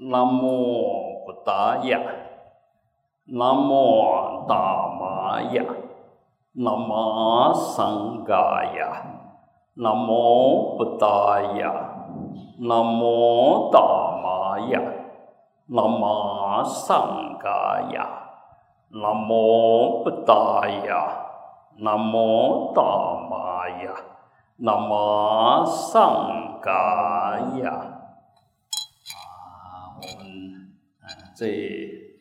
[0.00, 1.98] 南无布达雅，
[3.26, 5.64] 南无达玛雅，
[6.52, 9.02] 南无桑嘎雅，
[9.74, 11.74] 南无布达雅，
[12.60, 13.80] 南无达
[14.22, 14.80] 玛雅，
[15.66, 18.08] 南无桑嘎雅，
[18.90, 21.08] 南无布达雅，
[21.78, 22.82] 南无达
[23.28, 23.90] 玛雅，
[24.58, 27.97] 南无桑嘎雅。
[31.38, 32.18] 最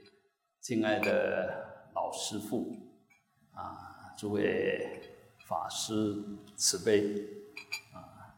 [0.60, 2.72] 敬爱的老师傅
[3.52, 5.02] 啊，诸位
[5.48, 6.24] 法师
[6.56, 7.26] 慈悲
[7.96, 8.38] 啊，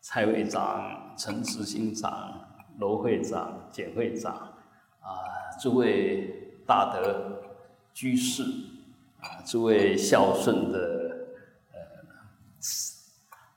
[0.00, 2.40] 蔡会长、陈执行长、
[2.78, 4.34] 罗会长、简会长
[5.02, 7.42] 啊，诸位大德
[7.92, 8.42] 居士
[9.20, 10.78] 啊，诸位孝顺的
[11.70, 11.78] 呃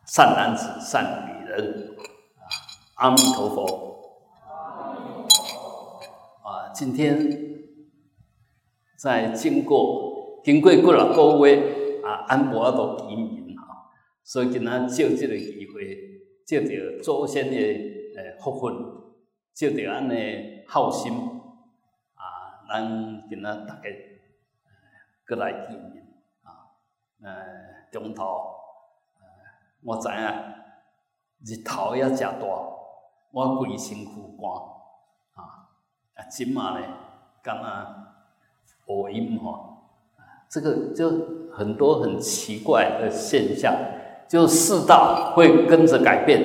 [0.05, 1.95] 善男子、善女人
[2.35, 2.43] 啊，
[2.95, 3.90] 阿弥陀佛。
[6.73, 7.29] 今天
[8.97, 13.89] 在经过经过过了各位啊，安博都移民哈，
[14.23, 15.97] 所以今仔借这个机会，
[16.45, 18.73] 借着祖先的诶福分，
[19.53, 23.81] 借着安尼好心啊，咱今仔大家
[25.27, 26.05] 过来见面
[26.43, 26.71] 啊，
[27.21, 29.21] 呃，中途呃，
[29.83, 30.15] 我知影
[31.45, 32.45] 日头也真大，
[33.31, 34.80] 我规身躯汗。
[36.31, 36.85] 啊，今嘛呢，
[37.43, 37.87] 干嘛
[38.85, 39.67] 播音哈？
[40.49, 41.11] 这个就
[41.51, 43.75] 很多很奇怪的现象，
[44.29, 46.41] 就世道会跟着改变，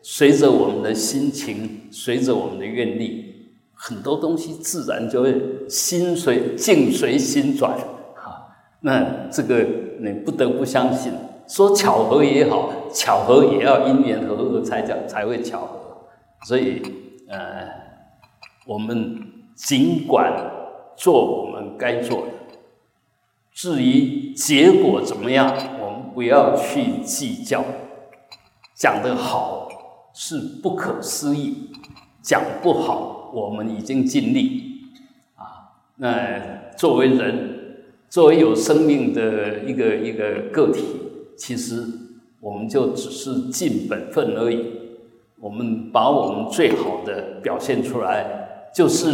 [0.00, 7.78] 随着我们的心情，随着我们的愿力，很多东西自然就会心随境随心转
[8.14, 8.48] 哈。
[8.80, 9.66] 那这个
[10.00, 11.12] 你不得不相信，
[11.46, 16.06] 说巧合也好，巧合也要因缘和合才叫才会巧合。
[16.46, 16.82] 所以
[17.28, 17.82] 呃。
[18.66, 19.18] 我们
[19.54, 20.32] 尽管
[20.96, 22.32] 做我们该做的，
[23.52, 27.64] 至于结果怎么样，我们不要去计较。
[28.74, 29.68] 讲得好
[30.14, 31.70] 是不可思议，
[32.22, 34.80] 讲不好，我们已经尽力。
[35.36, 40.84] 啊，那作为人，作为有生命的一个一个个体，
[41.36, 41.82] 其实
[42.40, 44.64] 我们就只是尽本分而已。
[45.40, 48.41] 我们把我们最好的表现出来。
[48.74, 49.12] 就是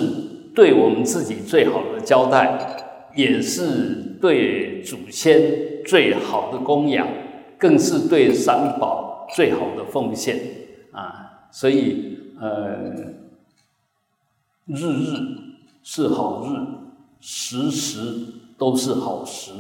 [0.55, 7.07] 对我们自己最好的交代，也是对祖先最好的供养，
[7.59, 10.39] 更是对三宝最好的奉献
[10.93, 11.49] 啊！
[11.51, 12.95] 所以，呃，
[14.67, 15.17] 日日
[15.83, 16.51] 是好日，
[17.21, 17.99] 时时
[18.57, 19.53] 都是好时，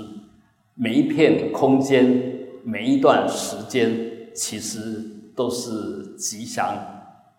[0.75, 4.79] 每一片空间，每一段时间，其实
[5.35, 6.77] 都是吉祥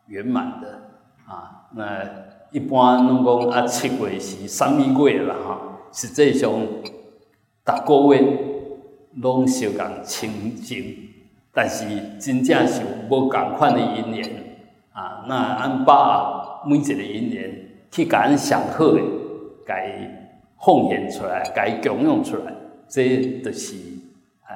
[0.07, 0.89] 圆满的
[1.25, 1.69] 啊！
[1.73, 2.38] 那。
[2.51, 6.51] 一般拢讲啊，七月是三米月啦哈，实际上
[7.63, 8.23] 逐个月
[9.17, 10.95] 拢相共清净，
[11.53, 11.85] 但是
[12.19, 14.27] 真正是无共款的因缘
[14.93, 15.25] 啊。
[15.27, 19.01] 那按把每一个因缘去甲咱上好的，
[19.67, 20.07] 甲伊
[20.59, 22.53] 奉献出来，甲伊供养出来，
[22.87, 23.75] 这就是
[24.47, 24.55] 呃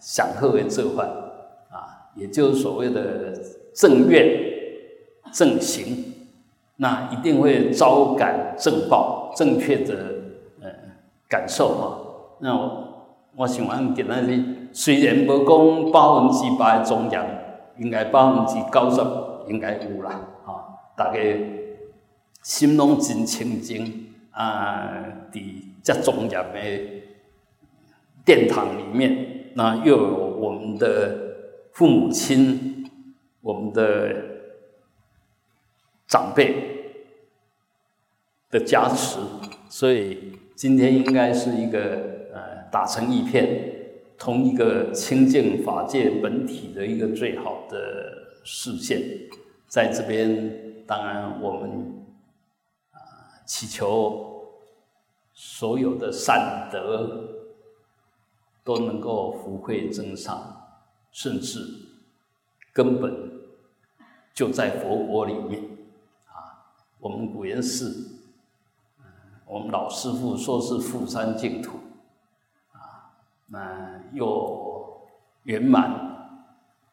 [0.00, 1.04] 上好的做法
[1.70, 3.38] 啊，也就是所谓的
[3.74, 4.26] 正愿
[5.30, 6.13] 正行。
[6.76, 9.94] 那一定会招感正报，正确的
[10.60, 10.68] 呃
[11.28, 11.98] 感受哈。
[12.40, 17.24] 那我我想讲，今仔日虽然无讲百分之百的中奖，
[17.78, 19.00] 应该百分之九十
[19.52, 20.20] 应该有啦。
[20.44, 20.64] 哈，
[20.96, 21.20] 大家
[22.42, 24.90] 心拢真清净啊，
[25.32, 25.40] 伫
[25.82, 26.60] 这中奖的
[28.24, 31.16] 殿堂里面，那又有我们的
[31.72, 32.90] 父母亲，
[33.42, 34.33] 我们的。
[36.06, 37.02] 长辈
[38.50, 39.18] 的加持，
[39.68, 41.80] 所以今天应该是一个
[42.32, 49.00] 呃打成一片，同一个清净法界本体的一个最好的视线。
[49.66, 52.04] 在这边，当然我们
[52.92, 54.46] 啊祈求
[55.32, 57.28] 所有的善德
[58.62, 60.68] 都能够福慧增上，
[61.10, 61.58] 甚至
[62.72, 63.12] 根本
[64.32, 65.73] 就在佛国里面。
[67.04, 68.16] 我们古岩寺，
[69.44, 71.76] 我们老师傅说是富山净土，
[72.72, 73.12] 啊，
[73.48, 75.02] 那又
[75.42, 76.40] 圆满，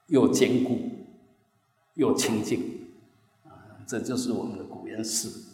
[0.07, 0.77] 又坚固，
[1.93, 2.89] 又清净，
[3.45, 5.53] 啊，这就是我们的古岩寺。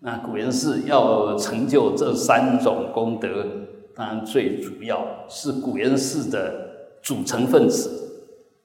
[0.00, 3.46] 那古岩寺要成就这三种功德，
[3.94, 8.24] 当然最主要是古岩寺的组成分子，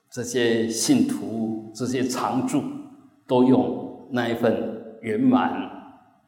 [0.10, 2.64] 这些信徒、这些常住
[3.28, 4.76] 都用那一份。
[5.08, 5.72] 圆满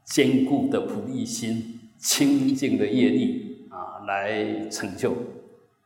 [0.06, 5.14] 坚固的菩提心、清净的业力啊，来成就。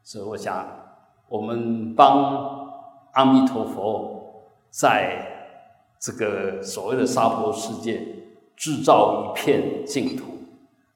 [0.04, 0.64] 所以我想，
[1.28, 2.70] 我们帮
[3.14, 5.26] 阿弥陀佛在
[6.00, 8.00] 这个所谓的娑婆世界
[8.56, 10.26] 制造一片净土，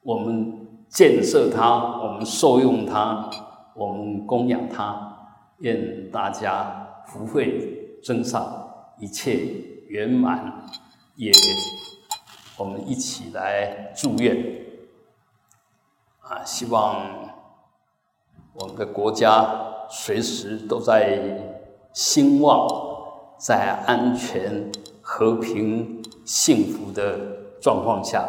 [0.03, 3.27] 我们建设它，我们受用它，
[3.73, 5.17] 我们供养它，
[5.59, 9.39] 愿大家福慧增上，一切
[9.87, 10.63] 圆满，
[11.17, 11.31] 也
[12.57, 14.65] 我们一起来祝愿
[16.21, 17.27] 啊，希望。
[18.59, 21.61] 我们的国家随时都在
[21.93, 22.67] 兴旺，
[23.37, 27.19] 在安全、和平、幸福的
[27.61, 28.27] 状况下，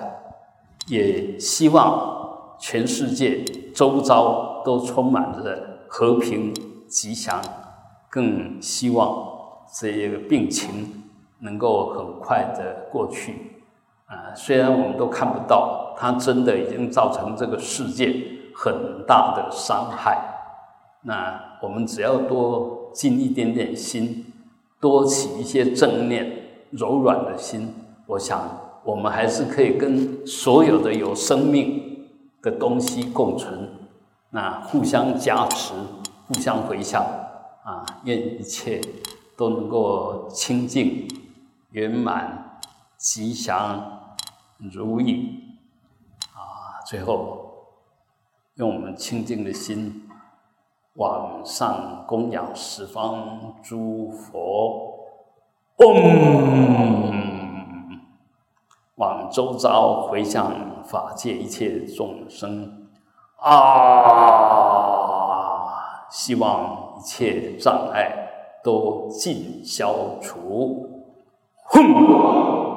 [0.87, 3.43] 也希望全世界
[3.75, 6.53] 周遭都充满着和平、
[6.87, 7.43] 吉祥，
[8.11, 9.27] 更希望
[9.81, 11.08] 这个病情
[11.41, 13.63] 能够很快的过去。
[14.07, 18.35] 啊，虽然我们都看不到，它真的已经造成这个世界。
[18.61, 20.19] 很大的伤害，
[21.03, 24.33] 那我们只要多尽一点点心，
[24.81, 26.43] 多起一些正念、
[26.73, 27.73] 柔软的心，
[28.09, 32.09] 我想我们还是可以跟所有的有生命
[32.43, 33.69] 的东西共存，
[34.31, 35.73] 那互相加持、
[36.27, 37.01] 互相回向，
[37.63, 38.81] 啊，愿一切
[39.37, 41.07] 都能够清净、
[41.71, 42.61] 圆满、
[42.97, 44.17] 吉祥、
[44.59, 45.45] 如意，
[46.35, 47.45] 啊，最后。
[48.55, 50.09] 用我们清净的心，
[50.95, 54.99] 往上供养十方诸佛，
[55.77, 57.13] 嗡，
[58.97, 62.89] 往周遭回向法界一切众生，
[63.37, 63.53] 啊，
[66.11, 68.11] 希望一切障碍
[68.65, 70.88] 都尽消除，
[71.75, 72.68] 홍.